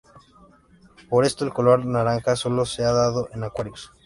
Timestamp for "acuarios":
3.43-3.91